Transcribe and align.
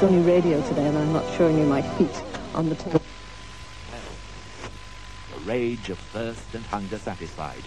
It's 0.00 0.10
only 0.10 0.26
radio 0.26 0.66
today, 0.66 0.86
and 0.86 0.96
I'm 0.96 1.12
not 1.12 1.26
showing 1.36 1.58
you 1.58 1.66
my 1.66 1.82
feet 1.82 2.22
on 2.54 2.70
the 2.70 2.74
table. 2.74 3.02
The 5.34 5.40
rage 5.40 5.90
of 5.90 5.98
thirst 5.98 6.54
and 6.54 6.64
hunger 6.64 6.96
satisfied. 6.96 7.62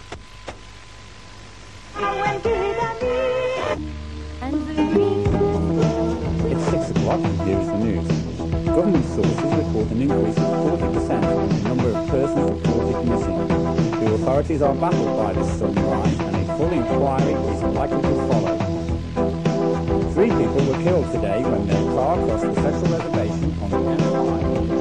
It's 6.50 6.64
6 6.70 6.90
o'clock 6.90 7.20
and 7.20 7.40
here 7.42 7.60
is 7.60 7.68
the 7.68 7.78
news. 7.78 8.08
Government 8.66 9.04
sources 9.04 9.38
report 9.38 9.90
an 9.92 10.02
increase 10.02 10.36
of 10.36 10.42
40% 10.42 11.22
in 11.40 11.62
the 11.62 11.68
number 11.68 11.90
of 11.90 12.08
persons 12.08 12.50
reported 12.50 13.08
missing. 13.10 13.46
The 14.00 14.14
authorities 14.14 14.60
are 14.62 14.74
baffled 14.74 15.18
by 15.18 15.32
this 15.34 15.56
sudden 15.56 15.86
rise 15.86 16.18
and 16.18 16.50
a 16.50 16.56
full 16.56 16.72
inquiry 16.72 17.32
is 17.54 17.62
likely 17.62 18.02
to 18.02 18.28
follow 18.28 18.63
killed 20.84 21.10
today 21.12 21.42
when 21.42 21.66
their 21.66 21.82
car 21.94 22.14
crossed 22.26 22.44
the 22.44 22.52
special 22.52 22.98
reservation 22.98 23.58
on 23.62 23.70
the 23.70 23.76
Anaheim. 23.76 24.73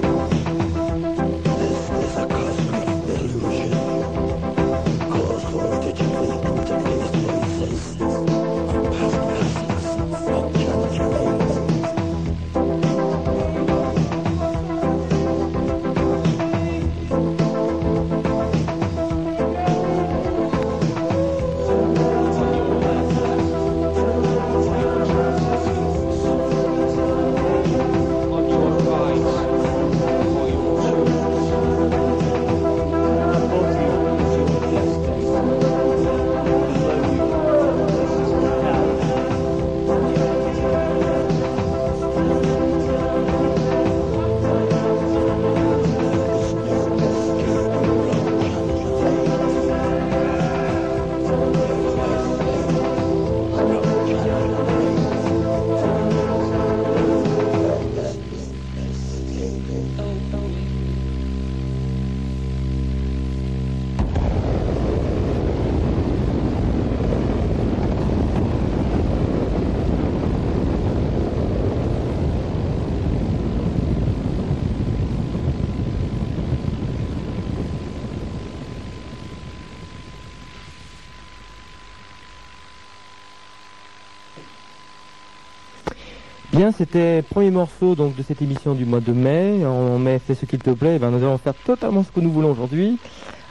C'était 86.72 87.18
le 87.18 87.22
premier 87.24 87.52
morceau 87.52 87.96
de 87.96 88.10
cette 88.26 88.42
émission 88.42 88.74
du 88.74 88.86
mois 88.86 89.00
de 89.02 89.12
mai. 89.12 89.66
En 89.66 90.00
mai, 90.00 90.20
fais 90.26 90.34
ce 90.36 90.46
qu'il 90.46 90.60
te 90.60 90.70
plaît. 90.72 90.94
Eh 90.96 91.00
ben, 91.00 91.10
nous 91.12 91.18
allons 91.18 91.38
faire 91.38 91.54
totalement 91.66 92.04
ce 92.04 92.12
que 92.12 92.20
nous 92.22 92.32
voulons 92.32 92.52
aujourd'hui, 92.52 92.98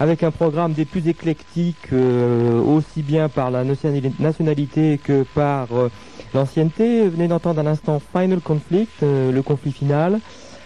avec 0.00 0.23
un 0.23 0.31
programme 0.31 0.73
des 0.73 0.84
plus 0.84 1.06
éclectiques, 1.09 1.93
euh, 1.93 2.61
aussi 2.62 3.03
bien 3.03 3.28
par 3.28 3.50
la 3.50 3.65
nationali- 3.65 4.12
nationalité 4.19 4.99
que 5.03 5.25
par 5.34 5.69
euh, 5.73 5.89
l'ancienneté. 6.33 7.09
Venez 7.09 7.28
d'entendre 7.28 7.61
à 7.61 7.62
l'instant 7.62 8.00
Final 8.17 8.41
Conflict, 8.41 9.03
euh, 9.03 9.31
le 9.31 9.43
conflit 9.43 9.73
final. 9.73 10.21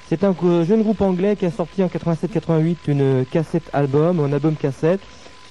C'est 0.08 0.22
un 0.22 0.34
euh, 0.44 0.64
jeune 0.64 0.82
groupe 0.82 1.00
anglais 1.00 1.34
qui 1.36 1.46
a 1.46 1.50
sorti 1.50 1.82
en 1.82 1.88
87-88 1.88 2.76
une 2.88 3.24
cassette 3.30 3.68
album, 3.72 4.20
un 4.20 4.32
album 4.32 4.54
cassette, 4.54 5.00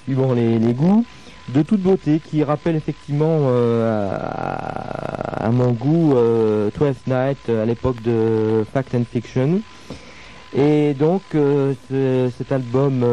suivant 0.06 0.34
les, 0.34 0.60
les 0.60 0.74
goûts 0.74 1.04
de 1.50 1.62
toute 1.62 1.82
beauté 1.82 2.20
qui 2.20 2.44
rappelle 2.44 2.76
effectivement 2.76 3.38
euh, 3.42 4.18
à, 4.20 5.50
mon 5.52 5.72
goût 5.72 6.16
euh, 6.16 6.70
Twelfth 6.72 7.08
Night 7.08 7.38
euh, 7.50 7.64
à 7.64 7.66
l'époque 7.66 8.02
de 8.02 8.64
Fact 8.74 8.96
and 8.96 9.04
Fiction. 9.12 9.62
Et 10.58 10.94
donc 10.94 11.22
euh, 11.36 11.74
ce- 11.90 12.32
cet 12.38 12.52
album 12.52 13.06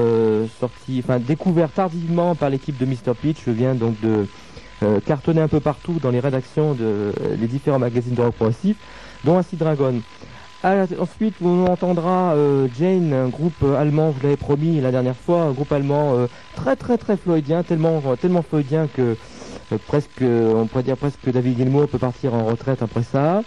sorti, 0.60 1.00
enfin 1.04 1.18
découvert 1.18 1.70
tardivement 1.70 2.34
par 2.34 2.50
l'équipe 2.50 2.76
de 2.78 2.86
Mr. 2.86 3.14
Pitch 3.20 3.48
vient 3.48 3.74
donc 3.74 4.00
de 4.00 4.26
cartonner 5.06 5.40
un 5.40 5.46
peu 5.48 5.60
partout 5.60 5.98
dans 6.02 6.10
les 6.10 6.18
rédactions 6.18 6.74
de 6.74 6.84
euh, 6.84 7.12
les 7.40 7.46
différents 7.46 7.78
magazines 7.78 8.14
de 8.16 8.22
rock 8.22 8.34
progressif, 8.34 8.76
dont 9.24 9.38
Acid 9.38 9.56
Dragon. 9.58 9.94
Ah, 10.64 10.84
ensuite, 11.00 11.34
on 11.42 11.66
entendra 11.66 12.34
euh, 12.34 12.68
Jane, 12.78 13.12
un 13.12 13.26
groupe 13.28 13.64
euh, 13.64 13.74
allemand, 13.74 14.14
je 14.16 14.22
l'avais 14.22 14.36
promis 14.36 14.80
la 14.80 14.92
dernière 14.92 15.16
fois, 15.16 15.42
un 15.42 15.50
groupe 15.50 15.72
allemand 15.72 16.14
euh, 16.14 16.28
très 16.54 16.76
très 16.76 16.96
très 16.98 17.16
floydien, 17.16 17.64
tellement 17.64 18.00
tellement 18.14 18.42
floydien 18.42 18.86
que 18.86 19.16
euh, 19.72 19.78
presque, 19.88 20.22
euh, 20.22 20.54
on 20.54 20.68
pourrait 20.68 20.84
dire 20.84 20.96
presque 20.96 21.18
que 21.20 21.30
David 21.30 21.58
Gilmour 21.58 21.88
peut 21.88 21.98
partir 21.98 22.34
en 22.34 22.44
retraite 22.44 22.80
après 22.80 23.02
ça. 23.02 23.42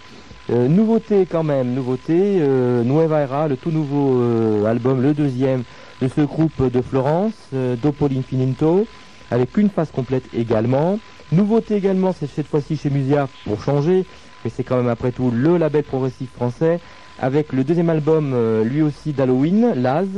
Euh, 0.50 0.68
nouveauté 0.68 1.26
quand 1.26 1.44
même, 1.44 1.74
nouveauté, 1.74 2.40
euh, 2.42 2.84
Nueva 2.84 3.22
Era, 3.22 3.48
le 3.48 3.56
tout 3.56 3.72
nouveau 3.72 4.22
euh, 4.22 4.66
album, 4.66 5.02
le 5.02 5.14
deuxième 5.14 5.64
de 6.02 6.10
ce 6.10 6.20
groupe 6.20 6.70
de 6.70 6.82
Florence, 6.82 7.32
euh, 7.54 7.78
Dopo 7.78 8.10
l'Infinito, 8.10 8.86
avec 9.32 9.56
une 9.56 9.70
phase 9.70 9.90
complète 9.90 10.26
également. 10.34 11.00
Nouveauté 11.32 11.78
également, 11.78 12.12
c'est 12.12 12.28
cette 12.28 12.48
fois-ci 12.48 12.76
chez 12.76 12.90
Musia, 12.90 13.30
pour 13.46 13.64
changer, 13.64 14.04
mais 14.44 14.52
c'est 14.54 14.66
quand 14.66 14.76
même 14.76 14.90
après 14.90 15.14
tout 15.14 15.32
le 15.32 15.56
label 15.56 15.84
progressif 15.84 16.30
français, 16.34 16.82
avec 17.20 17.54
le 17.54 17.64
deuxième 17.64 17.90
album, 17.90 18.32
euh, 18.34 18.64
lui 18.64 18.82
aussi 18.82 19.14
d'Halloween, 19.14 19.74
Laz. 19.76 20.10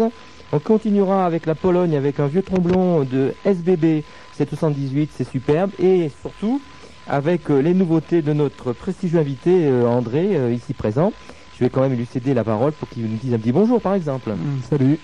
On 0.51 0.59
continuera 0.59 1.25
avec 1.25 1.45
la 1.45 1.55
Pologne, 1.55 1.95
avec 1.95 2.19
un 2.19 2.27
vieux 2.27 2.41
tromblon 2.41 3.03
de 3.03 3.33
SBB 3.45 4.03
778, 4.33 5.11
c'est 5.13 5.29
superbe, 5.29 5.71
et 5.79 6.09
surtout 6.21 6.61
avec 7.07 7.49
euh, 7.49 7.61
les 7.61 7.73
nouveautés 7.73 8.21
de 8.21 8.33
notre 8.33 8.73
prestigieux 8.73 9.19
invité 9.19 9.67
euh, 9.67 9.85
André, 9.85 10.53
ici 10.53 10.73
présent. 10.73 11.11
Je 11.57 11.63
vais 11.63 11.69
quand 11.69 11.81
même 11.81 11.95
lui 11.95 12.05
céder 12.05 12.33
la 12.33 12.43
parole 12.43 12.71
pour 12.71 12.87
qu'il 12.87 13.03
nous 13.03 13.17
dise 13.17 13.33
un 13.33 13.39
petit 13.39 13.51
bonjour, 13.51 13.81
par 13.81 13.95
exemple. 13.95 14.31
salut. 14.69 14.99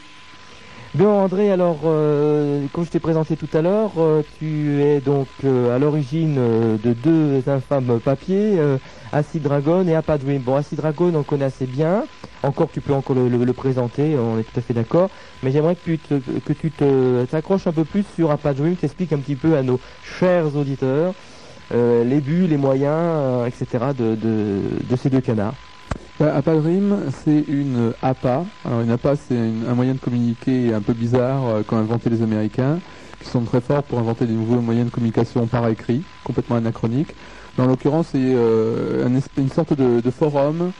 Bien 0.95 1.09
André, 1.09 1.51
alors 1.51 1.79
euh, 1.85 2.67
comme 2.71 2.85
je 2.85 2.91
t'ai 2.91 2.99
présenté 2.99 3.35
tout 3.35 3.47
à 3.53 3.63
l'heure, 3.63 3.93
euh, 3.97 4.21
tu 4.37 4.79
es 4.83 5.01
donc 5.01 5.27
euh, 5.43 5.75
à 5.75 5.79
l'origine 5.79 6.35
euh, 6.37 6.77
de 6.77 6.93
deux 6.93 7.41
infâmes 7.49 7.99
papiers, 7.99 8.59
Acid 9.11 9.41
Dragon 9.41 9.87
et 9.87 9.95
Appa. 9.95 10.19
Bon, 10.19 10.55
Acid 10.55 10.77
Dragon, 10.77 11.11
on 11.15 11.23
connaît 11.23 11.45
assez 11.45 11.65
bien, 11.65 12.03
encore 12.43 12.69
tu 12.71 12.79
peux 12.79 12.93
encore 12.93 13.15
le, 13.15 13.53
présenter, 13.53 14.15
on 14.19 14.37
est 14.37 14.43
tout 14.43 14.59
à 14.59 14.61
fait 14.61 14.75
d'accord, 14.75 15.09
mais 15.41 15.49
j'aimerais 15.49 15.75
que 15.75 15.83
tu 15.83 15.97
te, 15.97 16.19
que 16.19 16.53
tu 16.53 16.69
te 16.69 17.25
t'accroches 17.25 17.65
un 17.65 17.73
peu 17.73 17.85
plus 17.85 18.05
sur 18.15 18.29
Appa 18.29 18.53
Dream, 18.53 18.75
t'expliques 18.75 19.13
un 19.13 19.19
petit 19.19 19.35
peu 19.35 19.57
à 19.57 19.63
nos 19.63 19.79
chers 20.03 20.55
auditeurs 20.55 21.15
les 21.71 22.21
buts, 22.21 22.45
les 22.47 22.57
moyens, 22.57 23.47
etc. 23.47 23.85
De, 23.97 24.13
de 24.13 24.95
ces 24.95 25.09
deux 25.09 25.21
canards. 25.21 25.55
Bah, 26.19 26.35
APA 26.35 26.55
Dream, 26.55 27.11
c'est 27.23 27.43
une 27.47 27.93
APA. 28.01 28.45
Alors 28.65 28.81
une 28.81 28.91
APA, 28.91 29.15
c'est 29.15 29.35
un 29.35 29.73
moyen 29.73 29.93
de 29.93 29.99
communiquer 29.99 30.73
un 30.73 30.81
peu 30.81 30.93
bizarre 30.93 31.47
euh, 31.47 31.63
qu'ont 31.63 31.77
inventé 31.77 32.09
les 32.09 32.21
Américains, 32.21 32.79
qui 33.19 33.29
sont 33.29 33.41
très 33.41 33.61
forts 33.61 33.83
pour 33.83 33.99
inventer 33.99 34.25
des 34.25 34.33
nouveaux 34.33 34.61
moyens 34.61 34.89
de 34.89 34.91
communication 34.93 35.47
par 35.47 35.67
écrit, 35.67 36.03
complètement 36.23 36.57
anachroniques. 36.57 37.15
En 37.57 37.65
l'occurrence, 37.65 38.09
c'est 38.11 38.19
euh, 38.19 39.07
une 39.37 39.49
sorte 39.49 39.73
de, 39.73 40.11
forum 40.11 40.71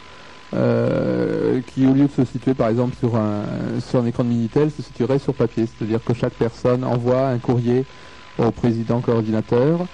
euh, 0.53 1.61
qui, 1.67 1.87
au 1.87 1.93
lieu 1.93 2.05
de 2.05 2.11
se 2.11 2.25
situer 2.25 2.53
par 2.53 2.69
exemple 2.69 2.95
sur 2.95 3.15
un, 3.15 3.43
sur 3.79 3.99
un 3.99 4.05
écran 4.05 4.23
de 4.23 4.29
Minitel, 4.29 4.71
se 4.71 4.81
situerait 4.81 5.19
sur 5.19 5.33
papier. 5.33 5.65
C'est-à-dire 5.65 6.03
que 6.03 6.13
chaque 6.13 6.33
personne 6.33 6.83
envoie 6.83 7.27
un 7.27 7.39
courrier 7.39 7.85
au 8.39 8.51
président 8.51 9.01
coordinateur 9.01 9.85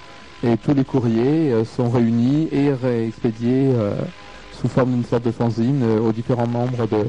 et 0.44 0.58
tous 0.58 0.74
les 0.74 0.86
courriers 0.86 1.52
euh, 1.52 1.66
sont 1.66 1.90
réunis 1.90 2.48
et 2.52 2.72
réexpédiés 2.72 3.72
euh, 3.74 3.94
sous 4.60 4.68
forme 4.68 4.92
d'une 4.92 5.06
sorte 5.06 5.24
de 5.24 5.32
fanzine 5.32 5.82
euh, 5.84 6.00
aux 6.02 6.12
différents 6.12 6.48
membres 6.48 6.88
de, 6.88 7.06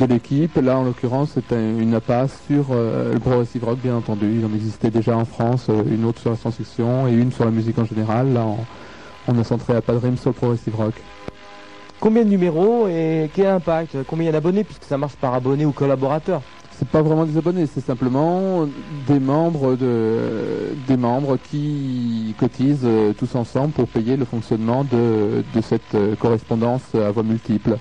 de 0.00 0.06
l'équipe. 0.12 0.56
Là, 0.56 0.78
en 0.78 0.84
l'occurrence, 0.84 1.32
c'est 1.34 1.52
un- 1.52 1.78
une 1.78 1.94
APA 1.94 2.26
sur 2.28 2.66
euh, 2.70 3.12
le 3.14 3.18
progressive 3.18 3.64
rock, 3.64 3.78
bien 3.78 3.96
entendu. 3.96 4.38
Il 4.38 4.44
en 4.46 4.54
existait 4.54 4.90
déjà 4.90 5.16
en 5.16 5.24
France, 5.24 5.66
euh, 5.68 5.82
une 5.90 6.04
autre 6.04 6.20
sur 6.20 6.30
la 6.30 6.36
science-fiction 6.36 7.06
et 7.08 7.12
une 7.12 7.32
sur 7.32 7.44
la 7.44 7.50
musique 7.50 7.78
en 7.78 7.84
général. 7.84 8.32
Là, 8.32 8.44
on, 8.46 8.58
on 9.28 9.38
a 9.38 9.44
centré 9.44 9.74
APA 9.74 9.94
Dream 9.94 10.16
sur 10.16 10.30
le 10.30 10.34
progressive 10.34 10.74
rock. 10.76 10.94
Combien 11.98 12.24
de 12.24 12.28
numéros 12.28 12.86
et 12.88 13.30
quel 13.34 13.46
impact? 13.46 13.96
Combien 14.06 14.30
d'abonnés 14.30 14.64
puisque 14.64 14.84
ça 14.84 14.98
marche 14.98 15.16
par 15.16 15.32
abonné 15.34 15.64
ou 15.64 15.72
collaborateur 15.72 16.42
c'est 16.78 16.88
pas 16.88 17.02
vraiment 17.02 17.24
des 17.24 17.38
abonnés, 17.38 17.66
c'est 17.66 17.84
simplement 17.84 18.66
des 19.06 19.18
membres 19.18 19.76
de 19.76 20.74
des 20.86 20.96
membres 20.96 21.38
qui 21.38 22.34
cotisent 22.38 22.80
euh, 22.84 23.12
tous 23.12 23.34
ensemble 23.34 23.72
pour 23.72 23.88
payer 23.88 24.16
le 24.16 24.24
fonctionnement 24.24 24.84
de, 24.84 25.42
cette 25.62 25.94
euh, 25.94 26.14
correspondance 26.16 26.82
à 26.94 27.10
voix 27.10 27.22
multiples. 27.22 27.78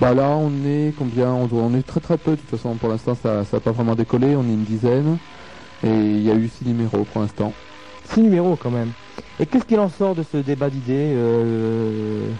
Bah 0.00 0.14
là 0.14 0.28
on 0.28 0.50
est 0.64 0.94
combien? 0.96 1.32
On, 1.32 1.74
est 1.74 1.82
très 1.82 2.00
très 2.00 2.18
peu 2.18 2.32
de 2.32 2.36
toute 2.36 2.50
façon 2.50 2.74
pour 2.76 2.88
l'instant 2.88 3.16
ça 3.20 3.44
ça 3.44 3.56
a 3.56 3.60
pas 3.60 3.72
vraiment 3.72 3.94
décollé, 3.94 4.36
on 4.36 4.42
est 4.42 4.54
une 4.54 4.64
dizaine 4.64 5.18
et 5.82 5.88
il 5.88 6.22
y 6.22 6.30
a 6.30 6.34
eu 6.34 6.48
six 6.48 6.64
numéros 6.64 7.04
pour 7.12 7.22
l'instant. 7.22 7.52
Six 8.04 8.22
numéros 8.22 8.56
quand 8.56 8.70
même. 8.70 8.92
Et 9.40 9.46
qu'est-ce 9.46 9.64
qu'il 9.64 9.80
en 9.80 9.88
sort 9.88 10.14
de 10.14 10.22
ce 10.22 10.36
débat 10.36 10.70
d'idées 10.70 11.14
euh, 11.16 12.30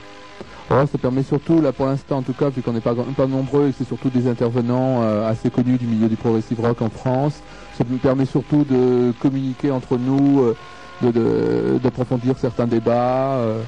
Ouais, 0.70 0.86
ça 0.86 0.98
permet 0.98 1.24
surtout, 1.24 1.60
là 1.60 1.72
pour 1.72 1.86
l'instant 1.86 2.18
en 2.18 2.22
tout 2.22 2.32
cas, 2.32 2.48
vu 2.48 2.62
qu'on 2.62 2.72
n'est 2.72 2.80
pas, 2.80 2.94
pas 2.94 3.26
nombreux 3.26 3.68
et 3.68 3.70
que 3.72 3.78
c'est 3.78 3.84
surtout 3.84 4.08
des 4.08 4.28
intervenants 4.28 5.02
euh, 5.02 5.28
assez 5.28 5.50
connus 5.50 5.78
du 5.78 5.86
milieu 5.86 6.08
du 6.08 6.14
progressive 6.16 6.60
rock 6.60 6.80
en 6.80 6.90
France, 6.90 7.42
ça 7.76 7.82
nous 7.88 7.98
permet 7.98 8.24
surtout 8.24 8.64
de 8.64 9.12
communiquer 9.20 9.72
entre 9.72 9.96
nous, 9.98 10.54
euh, 11.02 11.78
d'approfondir 11.80 12.38
certains 12.38 12.68
débats. 12.68 13.38
euh. 13.38 13.62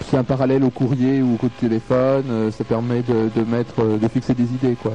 c'est 0.00 0.16
un 0.16 0.24
parallèle 0.24 0.64
au 0.64 0.70
courrier 0.70 1.22
ou 1.22 1.34
au 1.34 1.36
coup 1.36 1.48
de 1.48 1.60
téléphone, 1.60 2.24
euh, 2.28 2.50
ça 2.50 2.64
permet 2.64 3.02
de, 3.02 3.30
de 3.34 3.44
mettre, 3.48 3.74
euh, 3.84 3.96
de 3.98 4.08
fixer 4.08 4.34
des 4.34 4.44
idées 4.52 4.74
quoi. 4.82 4.92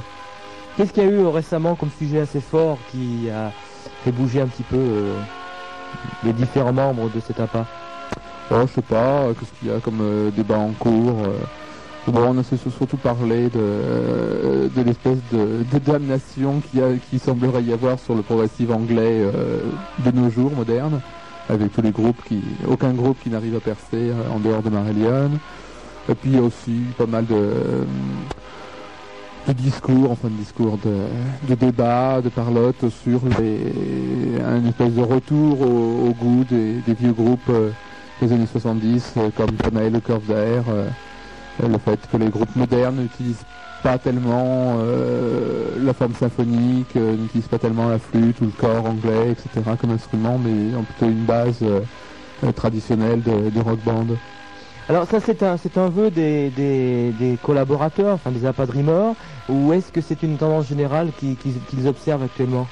Qu'est-ce 0.75 0.91
qu'il 0.91 1.03
y 1.03 1.07
a 1.07 1.09
eu 1.09 1.19
euh, 1.19 1.29
récemment 1.29 1.75
comme 1.75 1.89
sujet 1.97 2.19
assez 2.19 2.41
fort 2.41 2.79
qui 2.91 3.29
a 3.29 3.53
fait 4.03 4.11
bouger 4.11 4.41
un 4.41 4.47
petit 4.47 4.63
peu 4.63 4.75
euh, 4.77 5.13
les 6.25 6.33
différents 6.33 6.73
membres 6.73 7.09
de 7.15 7.21
cet 7.21 7.39
APA 7.39 7.65
Oh, 8.51 8.61
je 8.65 8.73
sais 8.73 8.81
pas, 8.81 9.25
euh, 9.25 9.33
qu'est-ce 9.33 9.51
qu'il 9.59 9.67
y 9.67 9.71
a 9.71 9.79
comme 9.79 9.99
euh, 10.01 10.31
débat 10.31 10.57
en 10.57 10.71
cours 10.71 11.19
euh. 11.23 11.37
Bon, 12.07 12.33
on 12.33 12.39
a 12.39 12.43
surtout 12.43 12.97
parlé 12.97 13.49
de, 13.49 14.67
de 14.75 14.81
l'espèce 14.81 15.19
de, 15.31 15.77
damnation 15.77 16.59
qu'il 16.59 16.81
qui 17.07 17.19
semblerait 17.19 17.61
y 17.61 17.71
avoir 17.71 17.99
sur 17.99 18.15
le 18.15 18.23
progressive 18.23 18.71
anglais 18.71 19.25
de 20.03 20.11
nos 20.11 20.31
jours 20.31 20.49
modernes, 20.51 21.01
avec 21.49 21.71
tous 21.71 21.83
les 21.83 21.91
groupes 21.91 22.19
qui, 22.27 22.41
aucun 22.67 22.93
groupe 22.93 23.17
qui 23.21 23.29
n'arrive 23.29 23.57
à 23.57 23.59
percer 23.59 24.11
en 24.33 24.39
dehors 24.39 24.63
de 24.63 24.69
Marillion. 24.71 25.29
Et 26.07 26.15
puis 26.15 26.31
il 26.31 26.35
y 26.37 26.39
a 26.39 26.41
aussi 26.41 26.79
pas 26.97 27.05
mal 27.05 27.27
de, 27.27 27.85
de 29.47 29.53
discours, 29.53 30.09
enfin 30.09 30.29
de 30.29 30.33
discours 30.33 30.79
de, 30.83 31.47
de 31.47 31.53
débats, 31.53 32.21
de 32.23 32.29
parlotte 32.29 32.89
sur 33.03 33.21
un 33.25 34.65
espèce 34.65 34.93
de 34.93 35.01
retour 35.01 35.61
au, 35.61 36.15
goût 36.19 36.43
des, 36.49 36.81
vieux 36.95 37.13
groupes 37.13 37.51
des 38.21 38.33
années 38.33 38.45
70 38.51 39.13
euh, 39.17 39.29
comme 39.35 39.51
Panay, 39.51 39.89
le 39.89 39.99
Curve 39.99 40.25
d'Air, 40.25 40.63
euh, 40.69 40.85
le 41.61 41.77
fait 41.77 41.99
que 42.11 42.17
les 42.17 42.29
groupes 42.29 42.55
modernes 42.55 42.97
n'utilisent 43.01 43.45
pas 43.83 43.97
tellement 43.97 44.77
euh, 44.79 45.77
la 45.81 45.93
forme 45.93 46.13
symphonique, 46.13 46.95
n'utilisent 46.95 47.47
pas 47.47 47.59
tellement 47.59 47.87
la 47.87 47.97
flûte 47.99 48.41
ou 48.41 48.45
le 48.45 48.51
corps 48.51 48.85
anglais, 48.85 49.31
etc. 49.31 49.49
comme 49.79 49.91
instrument, 49.91 50.37
mais 50.37 50.75
ont 50.75 50.83
plutôt 50.83 51.05
une 51.05 51.25
base 51.25 51.63
traditionnelle 52.55 53.21
de, 53.21 53.59
rock 53.61 53.79
band. 53.85 54.05
Alors 54.89 55.05
ça 55.07 55.19
c'est 55.19 55.43
un 55.43 55.55
c'est 55.57 55.77
un 55.77 55.87
vœu 55.87 56.09
des, 56.09 56.49
des, 56.49 57.11
des 57.19 57.37
collaborateurs, 57.41 58.15
enfin 58.15 58.31
des 58.31 58.45
APA 58.45 58.65
Dreamers, 58.65 59.13
ou 59.47 59.71
est-ce 59.71 59.91
que 59.91 60.01
c'est 60.01 60.23
une 60.23 60.35
tendance 60.37 60.67
générale 60.67 61.11
qui- 61.19 61.35
qui- 61.35 61.53
qu'ils 61.69 61.87
observent 61.87 62.23
actuellement? 62.23 62.67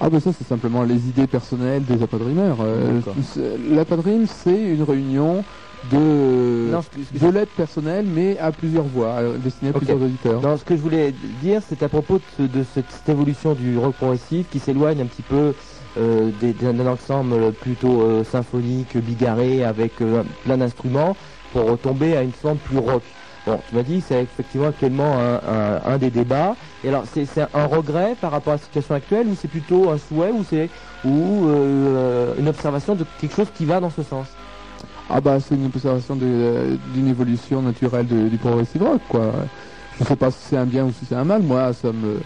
Ah 0.00 0.10
ben 0.10 0.20
ça 0.20 0.30
c'est 0.36 0.46
simplement 0.46 0.82
les 0.82 1.08
idées 1.08 1.26
personnelles 1.26 1.84
des 1.84 2.02
Apadrimers. 2.02 2.56
Euh, 2.60 3.00
c'est- 3.22 3.56
L'Apadrim 3.74 4.26
c'est 4.26 4.62
une 4.74 4.82
réunion 4.82 5.42
de, 5.90 6.70
Non, 6.72 6.80
que- 6.82 7.18
de 7.26 7.30
l'aide 7.32 7.48
personnelle 7.48 8.04
mais 8.06 8.38
à 8.38 8.52
plusieurs 8.52 8.84
voix, 8.84 9.14
euh, 9.20 9.38
destinée 9.38 9.70
à 9.70 9.72
plusieurs 9.72 10.00
auditeurs. 10.02 10.42
Non, 10.42 10.56
ce 10.58 10.64
que 10.64 10.76
je 10.76 10.82
voulais 10.82 11.14
dire, 11.42 11.62
c'est 11.66 11.82
à 11.82 11.88
propos 11.88 12.16
de, 12.18 12.22
ce- 12.36 12.42
de 12.42 12.64
cette, 12.74 13.08
évolution 13.08 13.54
du 13.54 13.78
rock 13.78 13.94
progressif 13.94 14.46
qui 14.50 14.58
s'éloigne 14.58 15.00
un 15.00 15.06
petit 15.06 15.22
peu 15.22 15.54
euh, 15.98 16.30
d'un 16.60 16.86
ensemble 16.86 17.52
plutôt 17.52 18.02
euh, 18.02 18.22
symphonique, 18.22 18.98
bigarré, 18.98 19.64
avec 19.64 19.92
euh, 20.02 20.22
plein 20.44 20.58
d'instruments, 20.58 21.16
pour 21.54 21.70
retomber 21.70 22.16
à 22.18 22.22
une 22.22 22.32
forme 22.32 22.58
plus 22.58 22.76
rock. 22.78 23.02
Bon, 23.46 23.60
tu 23.68 23.76
m'as 23.76 23.84
dit, 23.84 24.00
c'est 24.00 24.22
effectivement 24.24 24.66
actuellement 24.66 25.16
un, 25.16 25.98
des 25.98 26.10
débats. 26.10 26.56
Et 26.82 26.88
alors, 26.88 27.04
c'est 27.06 27.26
un 27.54 27.66
regret 27.66 28.16
par 28.20 28.32
rapport 28.32 28.54
à 28.54 28.56
la 28.56 28.62
situation 28.62 28.94
actuelle, 28.94 29.28
ou 29.28 29.36
c'est 29.40 29.46
plutôt 29.48 29.88
un 29.90 29.98
souhait, 29.98 30.32
ou 30.32 30.44
c'est 30.48 30.68
ou 31.04 31.46
euh, 31.48 32.34
une 32.38 32.48
observation 32.48 32.96
de 32.96 33.04
quelque 33.20 33.36
chose 33.36 33.48
qui 33.54 33.64
va 33.64 33.78
dans 33.78 33.90
ce 33.90 34.02
sens? 34.02 34.26
Ah 35.08 35.20
bah 35.20 35.38
c'est 35.38 35.54
une 35.54 35.66
observation 35.66 36.16
d'une 36.16 37.08
évolution 37.08 37.62
naturelle 37.62 38.06
du 38.06 38.36
progressive 38.38 38.82
rock 38.82 39.00
quoi. 39.08 39.32
Je 40.00 40.04
sais 40.04 40.16
pas 40.16 40.32
si 40.32 40.38
c'est 40.40 40.56
un 40.56 40.66
bien 40.66 40.84
ou 40.84 40.90
si 40.90 41.06
c'est 41.06 41.14
un 41.14 41.24
mal, 41.24 41.42
moi 41.42 41.72
ça 41.72 41.92
me 41.92 42.20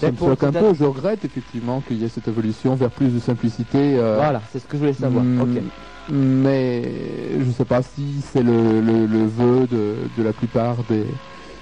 ça 0.00 0.06
Mais 0.06 0.12
me 0.12 0.16
pour- 0.16 0.28
choque 0.28 0.42
un 0.44 0.52
c'est 0.52 0.58
peu. 0.60 0.74
Je 0.74 0.84
regrette 0.84 1.24
effectivement 1.24 1.80
qu'il 1.80 1.98
y 1.98 2.04
ait 2.04 2.08
cette 2.08 2.28
évolution 2.28 2.74
vers 2.74 2.90
plus 2.90 3.08
de 3.14 3.18
simplicité. 3.20 3.98
euh, 3.98 4.16
Voilà, 4.16 4.40
c'est 4.52 4.58
ce 4.58 4.66
que 4.66 4.74
je 4.76 4.78
voulais 4.78 4.92
savoir. 4.92 5.22
mm. 5.24 5.60
Mais 6.08 6.82
je 7.38 7.50
sais 7.52 7.64
pas 7.64 7.82
si 7.82 8.20
c'est 8.32 8.42
le, 8.42 8.80
le, 8.80 9.06
le 9.06 9.26
vœu 9.26 9.66
de, 9.66 9.94
de 10.16 10.22
la 10.22 10.32
plupart 10.32 10.78
des, 10.88 11.04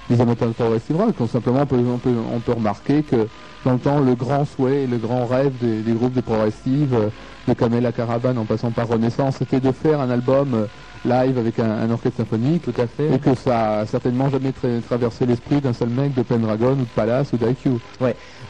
des 0.09 0.21
amateurs 0.21 0.47
de 0.47 0.53
progressive 0.53 0.95
rock. 0.97 1.17
Donc, 1.17 1.29
simplement 1.29 1.61
on 1.61 1.65
peut, 1.67 1.77
on, 1.77 1.97
peut, 1.99 2.15
on 2.33 2.39
peut 2.39 2.53
remarquer 2.53 3.03
que 3.03 3.27
dans 3.65 3.73
le 3.73 3.79
temps 3.79 3.99
le 3.99 4.15
grand 4.15 4.45
souhait 4.45 4.83
et 4.83 4.87
le 4.87 4.97
grand 4.97 5.25
rêve 5.25 5.51
des, 5.59 5.81
des 5.81 5.93
groupes 5.93 6.13
de 6.13 6.21
progressive, 6.21 6.93
euh, 6.93 7.09
de 7.47 7.53
Camela 7.53 7.91
Caravane 7.91 8.37
en 8.37 8.45
passant 8.45 8.71
par 8.71 8.87
Renaissance, 8.87 9.35
c'était 9.37 9.59
de 9.59 9.71
faire 9.71 9.99
un 10.01 10.09
album 10.09 10.53
euh, 10.53 10.65
live 11.05 11.37
avec 11.37 11.59
un, 11.59 11.69
un 11.69 11.89
orchestre 11.91 12.17
symphonique 12.17 12.63
Tout 12.63 12.81
à 12.81 12.87
fait. 12.87 13.13
et 13.13 13.19
que 13.19 13.33
ça 13.35 13.79
a 13.79 13.85
certainement 13.85 14.29
jamais 14.29 14.49
tra- 14.51 14.81
traversé 14.81 15.25
l'esprit 15.25 15.61
d'un 15.61 15.73
seul 15.73 15.89
mec 15.89 16.13
de 16.13 16.21
Pendragon 16.23 16.71
ou 16.73 16.75
de 16.75 16.83
Palace 16.95 17.31
ou 17.33 17.37
d'IQ. 17.37 17.69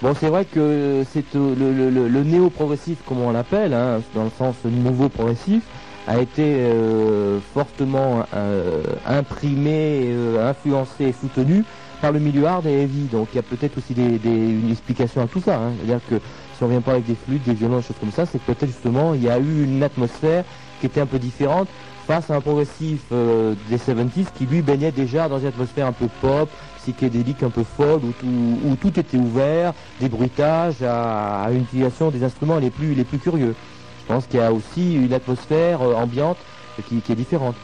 Bon, 0.02 0.14
c'est 0.20 0.30
vrai 0.30 0.46
que 0.46 1.04
c'est 1.12 1.36
euh, 1.36 1.56
le, 1.56 1.72
le- 1.74 1.90
le- 1.90 2.08
le 2.08 2.24
néo-progressif, 2.24 3.00
comme 3.06 3.20
on 3.22 3.32
l'appelle, 3.32 3.74
hein, 3.74 4.02
dans 4.16 4.24
le 4.24 4.32
sens 4.38 4.56
nouveau 4.66 5.10
progressif, 5.10 5.64
a 6.08 6.20
été 6.20 6.42
euh, 6.44 7.40
fortement 7.54 8.24
euh, 8.34 8.82
imprimé, 9.06 10.08
euh, 10.12 10.50
influencé 10.50 11.06
et 11.06 11.14
soutenu 11.14 11.64
par 12.02 12.12
le 12.12 12.20
milieu 12.20 12.46
hard 12.46 12.66
et 12.66 12.82
heavy. 12.84 13.06
Donc 13.12 13.28
il 13.34 13.36
y 13.36 13.40
a 13.40 13.44
peut-être 13.44 13.78
aussi 13.78 13.94
des, 13.94 14.18
des- 14.18 14.30
une 14.30 14.72
explication 14.72 15.22
à 15.22 15.28
tout 15.28 15.42
ça. 15.42 15.58
hein. 15.58 15.74
C'est-à-dire 15.78 16.00
que 16.10 16.16
si 16.58 16.64
on 16.64 16.68
vient 16.68 16.82
pas 16.82 16.94
avec 16.94 17.06
des 17.06 17.16
flûtes, 17.16 17.44
des 17.44 17.54
violons, 17.54 17.78
des 17.78 17.84
choses 17.84 17.98
comme 18.00 18.12
ça, 18.12 18.26
c'est 18.26 18.40
que 18.40 18.46
peut-être 18.52 18.68
justement 18.72 19.14
il 19.14 19.24
y 19.24 19.30
a 19.30 19.38
eu 19.38 19.64
une 19.64 19.84
atmosphère 19.84 20.46
qui 20.80 20.88
était 20.88 21.02
un 21.02 21.06
peu 21.06 21.20
différente 21.20 21.68
face 22.10 22.32
à 22.32 22.36
un 22.38 22.42
progressif 22.42 23.02
euh, 23.12 23.54
des 23.70 23.78
70s 23.78 24.34
qui 24.36 24.48
lui 24.48 24.64
baignait 24.64 24.92
déjà 24.92 25.30
dans 25.30 25.38
une 25.38 25.46
atmosphère 25.46 25.86
un 25.86 25.92
peu 25.92 26.08
pop, 26.22 26.50
psychédélique 26.78 27.44
un 27.44 27.52
peu 27.52 27.64
folle, 27.64 28.02
où 28.04 28.76
tout, 28.78 29.00
était 29.00 29.18
ouvert, 29.18 29.76
des 30.00 30.10
bruitages 30.10 30.82
à, 30.82 31.44
à 31.44 31.52
une 31.52 31.62
utilisation 31.62 32.10
des 32.10 32.24
instruments 32.24 32.58
les 32.58 32.72
plus, 32.72 32.96
les 32.96 33.04
plus 33.04 33.20
curieux. 33.20 33.54
Je 34.02 34.12
pense 34.12 34.26
qu'il 34.26 34.40
y 34.40 34.42
a 34.42 34.52
aussi 34.52 34.96
une 34.96 35.14
atmosphère 35.14 35.84
euh, 35.84 35.94
ambiante 35.94 36.40
qui, 36.88 36.96
est 36.98 37.16
différente. 37.16 37.56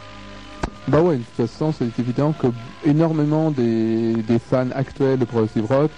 Bah 0.88 1.02
ouais, 1.02 1.18
de 1.18 1.24
toute 1.24 1.48
façon, 1.48 1.74
c'est 1.75 1.98
évident 1.98 2.32
que 2.32 2.46
énormément 2.86 3.50
des, 3.50 4.14
des 4.14 4.38
fans 4.38 4.70
actuels 4.75 5.18
de 5.18 5.25
Progressive 5.25 5.66
Rock 5.66 5.90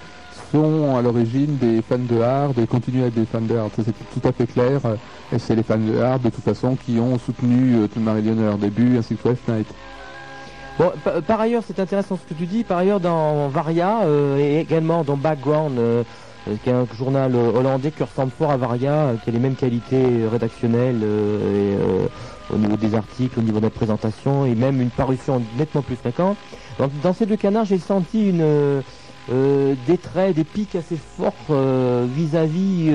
sont 0.54 0.96
à 0.96 1.02
l'origine 1.02 1.58
des 1.58 1.82
fans 1.82 1.98
de 1.98 2.22
hard 2.22 2.58
et 2.60 2.66
continuent 2.66 3.04
à 3.04 3.08
être 3.08 3.14
des 3.16 3.26
fans 3.26 3.42
de 3.42 3.58
hard. 3.58 3.72
C'est 3.76 3.92
tout 3.92 4.26
à 4.26 4.32
fait 4.32 4.48
clair. 4.48 4.80
Et 5.34 5.40
c'est 5.40 5.56
les 5.56 5.64
fans 5.64 5.78
de 5.78 5.98
hard, 6.00 6.22
de 6.22 6.30
toute 6.30 6.44
façon, 6.44 6.76
qui 6.76 7.00
ont 7.00 7.18
soutenu 7.18 7.76
euh, 7.76 7.88
Marillion 8.00 8.38
à 8.40 8.44
leur 8.46 8.58
début, 8.58 8.98
ainsi 8.98 9.16
que 9.16 9.22
Twelfth 9.24 9.48
Night. 9.50 9.68
Bon, 10.80 10.92
pa- 11.04 11.22
par 11.22 11.42
ailleurs, 11.42 11.64
c'est 11.68 11.80
intéressant 11.80 12.18
ce 12.18 12.34
que 12.34 12.38
tu 12.38 12.46
dis. 12.46 12.64
Par 12.64 12.78
ailleurs, 12.78 13.02
dans 13.02 13.50
Varia 13.50 14.04
euh, 14.04 14.38
et 14.38 14.60
également 14.62 15.04
dans 15.04 15.18
Background, 15.18 15.78
euh, 15.80 16.04
euh, 16.48 16.56
qui 16.64 16.70
est 16.70 16.74
un 16.74 16.86
journal 16.98 17.36
hollandais 17.36 17.92
qui 17.92 18.04
ressemble 18.04 18.32
fort 18.32 18.52
à 18.52 18.58
Varia, 18.58 19.16
qui 19.22 19.30
a 19.30 19.34
les 19.34 19.40
mêmes 19.40 19.56
qualités 19.56 20.26
rédactionnelles 20.32 21.04
au 22.50 22.58
niveau 22.58 22.78
des 22.78 22.96
articles, 22.96 23.38
au 23.38 23.42
niveau 23.42 23.58
de 23.60 23.66
la 23.66 23.70
présentation 23.70 24.46
et 24.46 24.56
même 24.56 24.80
une 24.82 24.92
parution 24.92 25.42
nettement 25.58 25.82
plus 25.82 25.98
fréquente. 25.98 26.38
Donc, 26.80 26.92
dans 27.02 27.12
ces 27.12 27.26
deux 27.26 27.36
canards, 27.36 27.66
j'ai 27.66 27.80
senti 27.80 28.30
une 28.30 28.46
des 29.28 29.98
traits, 29.98 30.38
des 30.38 30.46
pics 30.46 30.76
assez 30.76 30.96
forts 30.96 31.34
vis-à-vis 32.06 32.94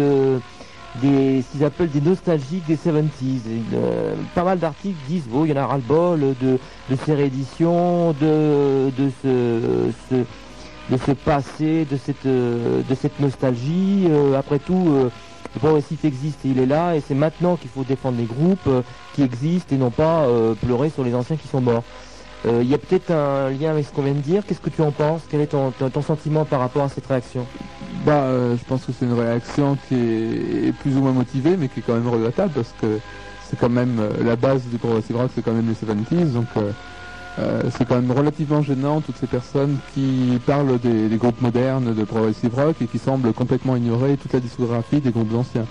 des 1.00 1.42
ce 1.42 1.52
qu'ils 1.52 1.64
appellent 1.64 1.90
des 1.90 2.00
nostalgiques 2.00 2.66
des 2.66 2.76
70s. 2.76 3.46
Et, 3.48 3.62
euh, 3.74 4.14
pas 4.34 4.44
mal 4.44 4.58
d'articles 4.58 4.98
disent 5.08 5.24
oh, 5.32 5.44
il 5.44 5.50
y 5.50 5.52
en 5.52 5.62
a 5.62 5.66
ras-le-bol 5.66 6.20
de, 6.40 6.58
de 6.90 6.96
ces 7.04 7.14
rééditions, 7.14 8.12
de, 8.12 8.90
de 8.96 9.10
ce, 9.22 10.16
de 10.90 10.96
ce 10.96 11.12
passé, 11.12 11.86
de 11.90 11.96
cette, 11.96 12.26
euh, 12.26 12.82
de 12.88 12.94
cette 12.94 13.18
nostalgie. 13.20 14.06
Euh, 14.08 14.38
après 14.38 14.58
tout, 14.58 14.84
le 15.54 15.60
progressif 15.60 16.04
existe 16.04 16.44
et 16.44 16.48
il 16.48 16.58
est 16.58 16.66
là, 16.66 16.96
et 16.96 17.00
c'est 17.00 17.14
maintenant 17.14 17.56
qu'il 17.56 17.70
faut 17.70 17.84
défendre 17.84 18.18
les 18.18 18.24
groupes 18.24 18.68
qui 19.14 19.22
existent 19.22 19.74
et 19.74 19.78
non 19.78 19.90
pas 19.90 20.26
pleurer 20.62 20.88
sur 20.88 21.04
les 21.04 21.14
anciens 21.14 21.36
qui 21.36 21.46
sont 21.46 21.60
morts. 21.60 21.84
Euh, 22.46 22.60
Il 22.62 22.68
y 22.68 22.74
a 22.74 22.78
peut-être 22.78 23.10
un 23.10 23.50
lien 23.50 23.70
avec 23.70 23.86
ce 23.86 23.92
qu'on 23.92 24.02
vient 24.02 24.14
de 24.14 24.20
dire. 24.20 24.44
Qu'est-ce 24.46 24.60
que 24.60 24.70
tu 24.70 24.82
en 24.82 24.90
penses? 24.90 25.22
Quel 25.28 25.40
est 25.40 25.46
ton, 25.46 25.70
ton, 25.70 26.02
sentiment 26.02 26.44
par 26.44 26.60
rapport 26.60 26.84
à 26.84 26.88
cette 26.88 27.06
réaction? 27.06 27.46
Bah, 28.04 28.22
euh, 28.22 28.56
je 28.56 28.64
pense 28.64 28.84
que 28.84 28.92
c'est 28.98 29.04
une 29.04 29.18
réaction 29.18 29.76
qui 29.88 29.94
est 29.94 30.72
plus 30.80 30.96
ou 30.96 31.00
moins 31.00 31.12
motivée, 31.12 31.56
mais 31.56 31.68
qui 31.68 31.80
est 31.80 31.82
quand 31.82 31.94
même 31.94 32.08
regrettable 32.08 32.52
parce 32.54 32.74
que 32.80 32.98
c'est 33.48 33.58
quand 33.58 33.68
même 33.68 33.98
euh, 34.00 34.24
la 34.24 34.34
base 34.34 34.62
du 34.64 34.78
Progressive 34.78 35.16
Rock, 35.16 35.30
c'est 35.34 35.42
quand 35.42 35.52
même 35.52 35.68
les 35.68 35.74
70s, 35.74 36.32
donc 36.32 36.46
c'est 37.70 37.86
quand 37.88 37.94
même 37.94 38.10
relativement 38.12 38.60
gênant 38.60 39.00
toutes 39.00 39.16
ces 39.16 39.26
personnes 39.26 39.78
qui 39.94 40.38
parlent 40.44 40.78
des 40.78 41.16
groupes 41.16 41.40
modernes 41.40 41.94
de 41.94 42.04
progressive 42.04 42.54
rock 42.54 42.76
et 42.82 42.86
qui 42.86 42.98
semblent 42.98 43.32
complètement 43.32 43.74
ignorer 43.74 44.18
toute 44.18 44.34
la 44.34 44.40
discographie 44.40 45.00
des 45.00 45.10
groupes 45.10 45.34
anciens. 45.34 45.64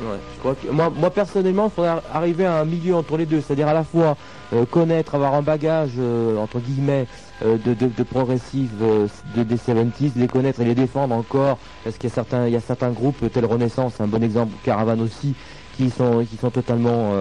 Ouais, 0.00 0.18
je 0.34 0.40
crois 0.40 0.56
que 0.56 0.66
moi, 0.68 0.90
moi 0.90 1.10
personnellement, 1.10 1.66
il 1.66 1.70
faudrait 1.70 2.02
arriver 2.12 2.44
à 2.44 2.58
un 2.58 2.64
milieu 2.64 2.96
entre 2.96 3.16
les 3.16 3.26
deux, 3.26 3.40
c'est-à-dire 3.40 3.68
à 3.68 3.74
la 3.74 3.84
fois 3.84 4.16
euh, 4.52 4.64
connaître, 4.66 5.14
avoir 5.14 5.34
un 5.34 5.42
bagage 5.42 5.92
euh, 5.98 6.36
entre 6.36 6.58
guillemets 6.58 7.06
euh, 7.44 7.58
de, 7.58 7.74
de, 7.74 7.86
de 7.86 9.42
des 9.44 9.56
70s, 9.56 10.10
les 10.16 10.26
connaître 10.26 10.60
et 10.60 10.64
les 10.64 10.74
défendre 10.74 11.14
encore, 11.14 11.58
parce 11.84 11.96
qu'il 11.96 12.10
y 12.10 12.12
a 12.12 12.14
certains, 12.14 12.46
il 12.48 12.52
y 12.52 12.56
a 12.56 12.60
certains 12.60 12.90
groupes, 12.90 13.24
tel 13.32 13.44
Renaissance, 13.44 14.00
un 14.00 14.08
bon 14.08 14.22
exemple, 14.22 14.52
Caravan 14.64 14.98
aussi, 14.98 15.34
qui 15.76 15.90
sont, 15.90 16.24
qui 16.28 16.36
sont 16.36 16.50
totalement, 16.50 17.12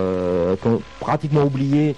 pratiquement 1.00 1.44
oubliés, 1.44 1.96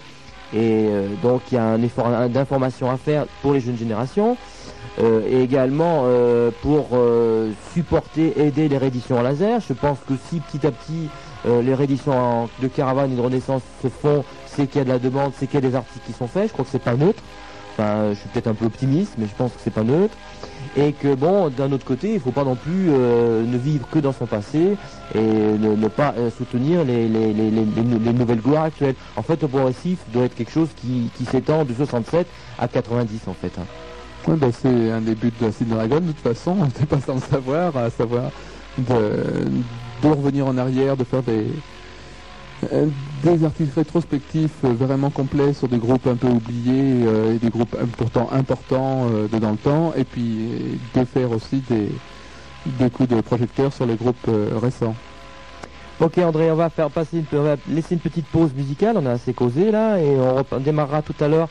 et 0.53 0.87
donc 1.21 1.41
il 1.51 1.55
y 1.55 1.57
a 1.57 1.65
un 1.65 1.81
effort 1.81 2.09
d'information 2.29 2.89
à 2.89 2.97
faire 2.97 3.25
pour 3.41 3.53
les 3.53 3.59
jeunes 3.59 3.77
générations. 3.77 4.37
Euh, 5.01 5.21
et 5.29 5.41
également 5.43 6.03
euh, 6.05 6.51
pour 6.61 6.89
euh, 6.93 7.51
supporter, 7.73 8.39
aider 8.39 8.69
les 8.69 8.77
rééditions 8.77 9.17
en 9.17 9.21
laser. 9.21 9.59
Je 9.59 9.73
pense 9.73 9.97
que 10.07 10.13
si 10.29 10.39
petit 10.39 10.65
à 10.65 10.71
petit 10.71 11.09
les 11.61 11.75
rééditions 11.75 12.49
de 12.59 12.67
Caravane 12.67 13.11
et 13.11 13.15
de 13.15 13.21
Renaissance 13.21 13.61
se 13.83 13.87
font, 13.87 14.23
c'est 14.47 14.65
qu'il 14.65 14.79
y 14.79 14.81
a 14.81 14.83
de 14.83 14.89
la 14.89 14.97
demande, 14.97 15.31
c'est 15.37 15.45
qu'il 15.45 15.61
y 15.63 15.63
a 15.63 15.69
des 15.69 15.75
articles 15.75 16.03
qui 16.07 16.11
sont 16.13 16.25
faits. 16.27 16.47
Je 16.47 16.53
crois 16.53 16.65
que 16.65 16.71
c'est 16.71 16.79
pas 16.81 16.95
neutre. 16.95 17.21
Enfin, 17.77 18.09
je 18.13 18.15
suis 18.15 18.29
peut-être 18.29 18.47
un 18.47 18.55
peu 18.55 18.65
optimiste, 18.65 19.13
mais 19.19 19.27
je 19.27 19.35
pense 19.35 19.51
que 19.51 19.59
c'est 19.63 19.69
pas 19.73 19.83
neutre. 19.83 20.15
Et 20.75 20.91
que 20.93 21.13
bon, 21.13 21.49
d'un 21.49 21.71
autre 21.71 21.85
côté, 21.85 22.15
il 22.15 22.19
faut 22.19 22.31
pas 22.31 22.45
non 22.45 22.55
plus 22.55 22.89
ne 22.89 23.57
vivre 23.59 23.87
que 23.91 23.99
dans 23.99 24.11
son 24.11 24.25
passé 24.25 24.75
et 25.13 25.21
ne, 25.21 25.75
ne 25.75 25.87
pas 25.87 26.15
soutenir 26.35 26.83
les, 26.83 27.07
les, 27.07 27.31
les, 27.31 27.51
les, 27.51 27.65
les 27.65 27.83
nou- 27.83 27.99
les 28.03 28.13
nouvelles 28.13 28.41
gloires 28.41 28.63
actuelles. 28.63 28.95
En 29.15 29.21
fait, 29.21 29.39
le 29.43 29.47
progressif 29.47 29.99
doit 30.11 30.23
être 30.23 30.33
quelque 30.35 30.51
chose 30.51 30.69
qui, 30.75 31.11
qui 31.15 31.25
s'étend 31.25 31.63
de 31.63 31.75
67 31.75 32.25
à 32.57 32.67
90 32.67 33.19
en 33.27 33.33
fait. 33.35 33.51
hein. 33.59 33.65
Ouais, 34.27 34.35
bah, 34.37 34.47
c'est 34.51 34.91
un 34.91 35.01
des 35.01 35.13
buts 35.13 35.31
de 35.39 35.45
Acid 35.45 35.67
Dragon, 35.67 35.99
de 35.99 36.07
toute 36.07 36.17
façon, 36.17 36.57
on 36.59 36.85
pas 36.85 36.99
sans 36.99 37.15
le 37.15 37.21
savoir, 37.21 37.77
à 37.77 37.91
savoir 37.91 38.31
de, 38.79 38.97
revenir 40.03 40.47
en 40.47 40.57
arrière, 40.57 40.97
de 40.97 41.03
faire 41.03 41.21
des, 41.21 41.45
euh, 42.73 42.87
des 43.23 43.43
articles 43.43 43.71
rétrospectifs 43.75 44.63
vraiment 44.63 45.11
complets 45.11 45.53
sur 45.53 45.67
des 45.67 45.77
groupes 45.77 46.07
un 46.07 46.15
peu 46.15 46.27
oubliés 46.27 47.05
euh, 47.05 47.35
et 47.35 47.37
des 47.37 47.49
groupes 47.49 47.77
pourtant 47.97 48.29
importants 48.31 49.07
euh, 49.11 49.27
de 49.27 49.37
dans 49.37 49.51
le 49.51 49.57
temps, 49.57 49.93
et 49.95 50.03
puis 50.03 50.79
de 50.95 51.05
faire 51.05 51.31
aussi 51.31 51.61
des, 51.69 51.91
des 52.65 52.89
coups 52.89 53.09
de 53.09 53.21
projecteur 53.21 53.71
sur 53.73 53.85
les 53.85 53.95
groupes 53.95 54.27
récents. 54.59 54.95
Ok 55.99 56.17
André, 56.17 56.49
on 56.49 56.55
va 56.55 56.71
faire 56.71 56.89
passer, 56.89 57.19
une, 57.19 57.39
on 57.39 57.43
va 57.43 57.57
laisser 57.69 57.93
une 57.93 58.01
petite 58.01 58.25
pause 58.25 58.55
musicale, 58.55 58.97
on 58.97 59.05
a 59.05 59.11
assez 59.11 59.33
causé 59.33 59.69
là, 59.69 59.99
et 59.99 60.17
on 60.51 60.59
démarrera 60.59 61.03
tout 61.03 61.15
à 61.19 61.27
l'heure 61.27 61.47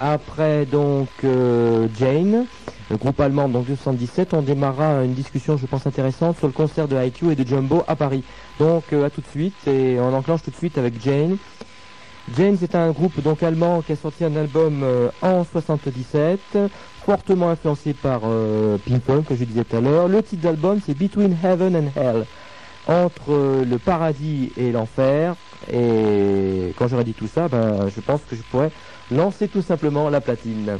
après 0.00 0.64
donc 0.64 1.08
euh, 1.24 1.86
Jane, 1.98 2.46
le 2.90 2.96
groupe 2.96 3.20
allemand 3.20 3.48
donc 3.48 3.66
de 3.66 3.76
77, 3.76 4.32
on 4.32 4.42
démarrera 4.42 5.04
une 5.04 5.12
discussion 5.12 5.58
je 5.58 5.66
pense 5.66 5.86
intéressante 5.86 6.38
sur 6.38 6.46
le 6.46 6.54
concert 6.54 6.88
de 6.88 6.96
IQ 6.96 7.32
et 7.32 7.34
de 7.36 7.46
Jumbo 7.46 7.84
à 7.86 7.94
Paris. 7.96 8.24
Donc 8.58 8.84
euh, 8.92 9.06
à 9.06 9.10
tout 9.10 9.20
de 9.20 9.26
suite 9.26 9.54
et 9.68 9.98
on 10.00 10.14
enclenche 10.14 10.42
tout 10.42 10.50
de 10.50 10.56
suite 10.56 10.78
avec 10.78 11.00
Jane. 11.02 11.36
Jane 12.34 12.56
c'est 12.58 12.74
un 12.74 12.90
groupe 12.92 13.20
donc 13.20 13.42
allemand 13.42 13.82
qui 13.82 13.92
a 13.92 13.96
sorti 13.96 14.24
un 14.24 14.34
album 14.36 14.80
euh, 14.82 15.10
en 15.20 15.44
77, 15.44 16.40
fortement 17.04 17.50
influencé 17.50 17.92
par 17.92 18.20
Pink 18.86 19.04
Floyd 19.04 19.24
que 19.26 19.36
je 19.36 19.44
disais 19.44 19.64
tout 19.64 19.76
à 19.76 19.80
l'heure. 19.80 20.08
Le 20.08 20.22
titre 20.22 20.42
d'album 20.42 20.80
c'est 20.84 20.96
Between 20.96 21.36
Heaven 21.44 21.76
and 21.76 22.00
Hell 22.00 22.24
entre 22.86 23.64
le 23.64 23.78
paradis 23.78 24.52
et 24.56 24.72
l'enfer. 24.72 25.34
Et 25.70 26.74
quand 26.78 26.88
j'aurai 26.88 27.04
dit 27.04 27.12
tout 27.12 27.26
ça, 27.26 27.48
ben, 27.48 27.88
je 27.94 28.00
pense 28.00 28.20
que 28.28 28.34
je 28.34 28.42
pourrais 28.50 28.70
lancer 29.10 29.48
tout 29.48 29.62
simplement 29.62 30.08
la 30.10 30.20
platine. 30.20 30.78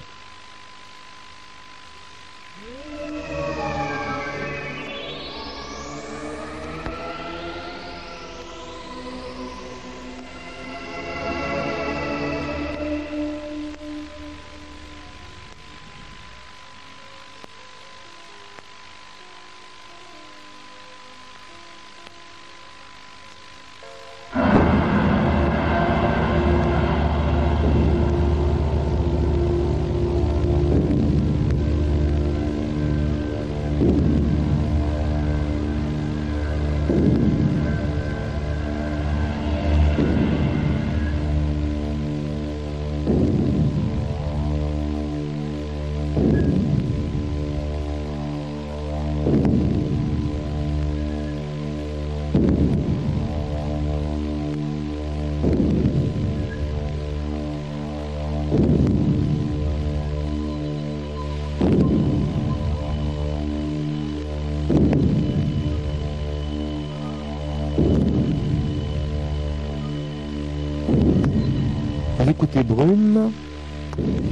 Écoutez 72.43 72.63
Brume, 72.63 73.33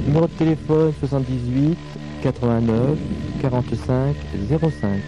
numéro 0.07 0.25
de 0.25 0.31
téléphone 0.31 0.91
78 0.99 1.77
89 2.23 2.97
45 3.39 4.15
05. 4.49 4.99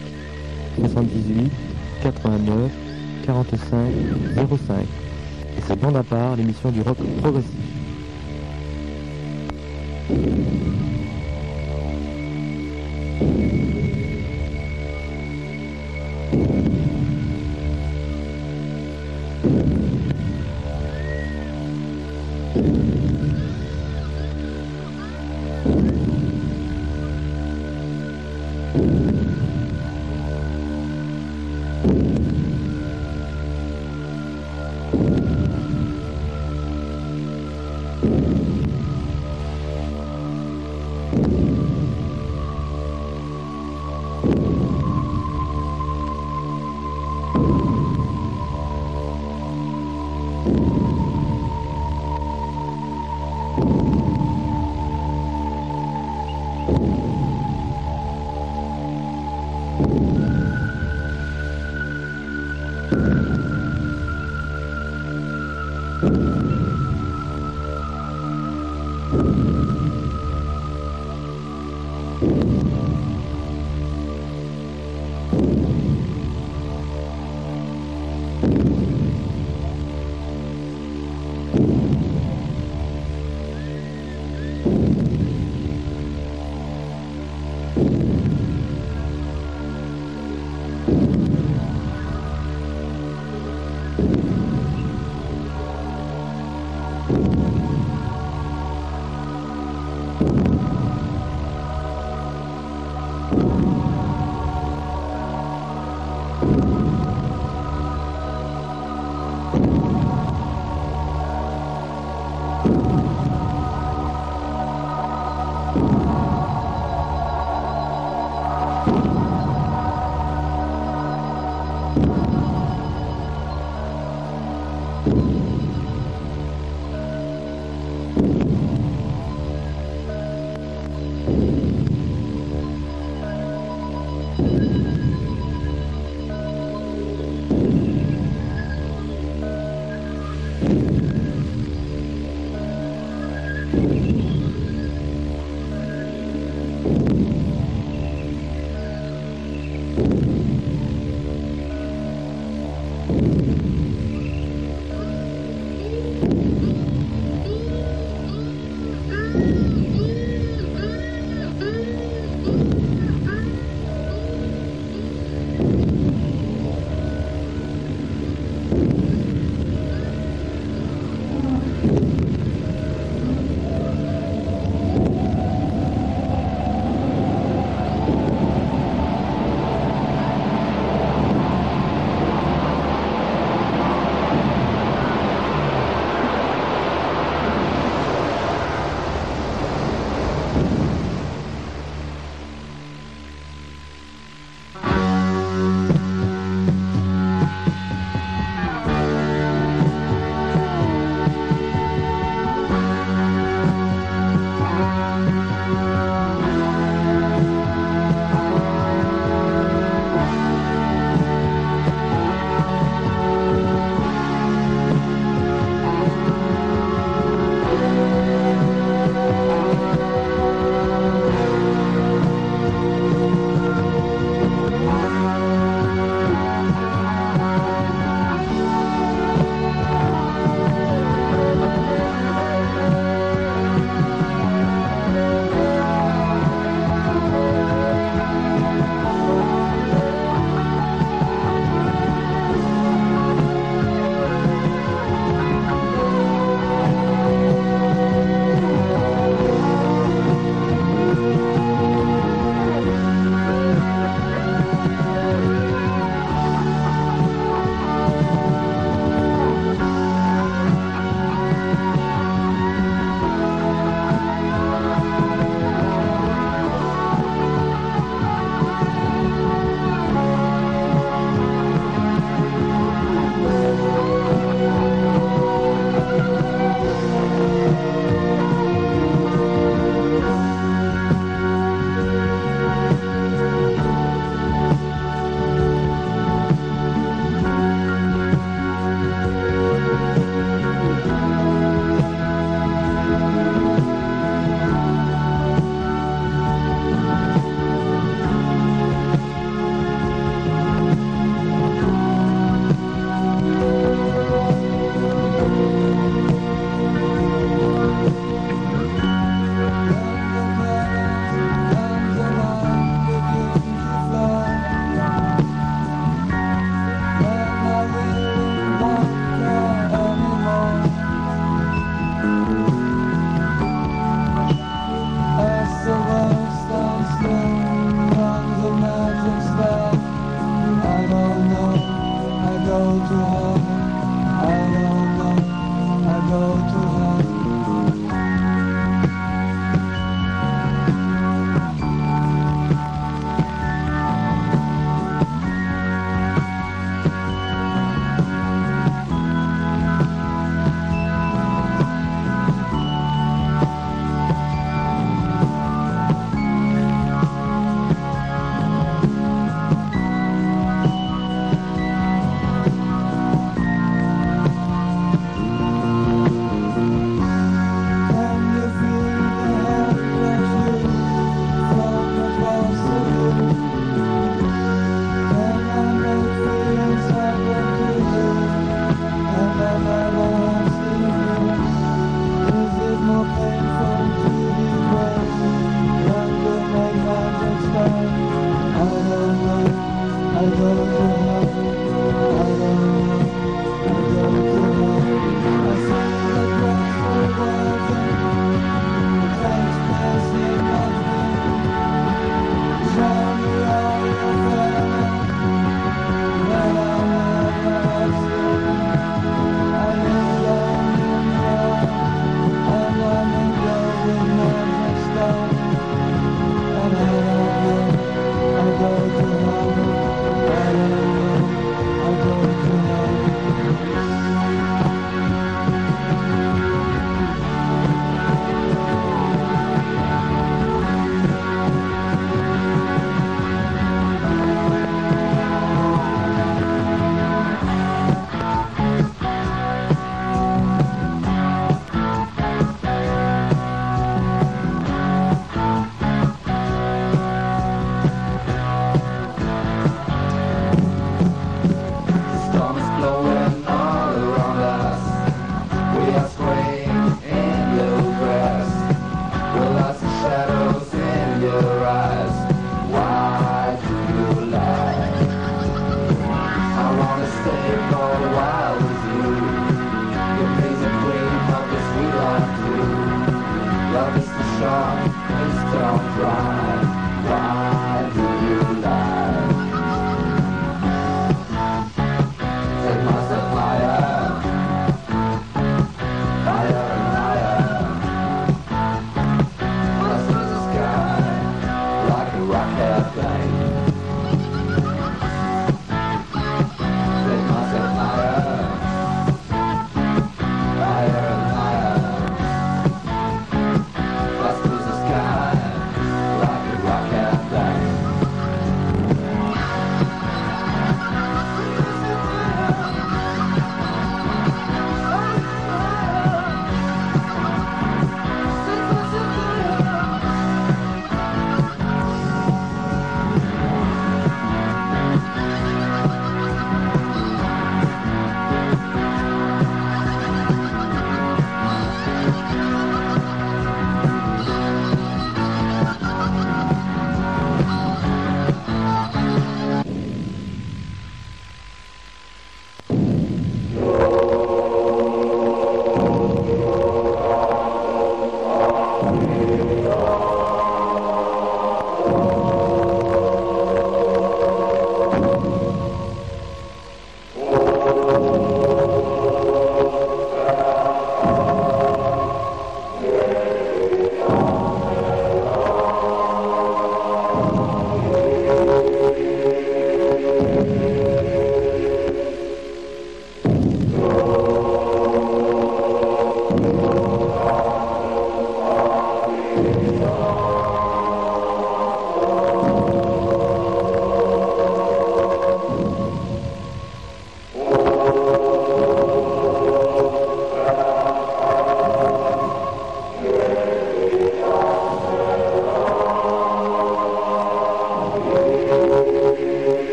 78 0.77 1.51
89 2.03 2.71
45 3.25 3.75
05. 4.35 4.75
Et 4.81 5.61
c'est 5.67 5.79
bande 5.79 5.95
à 5.97 6.03
part 6.03 6.35
l'émission 6.35 6.69
du 6.69 6.83
rock 6.83 6.97
progressif. 7.21 7.49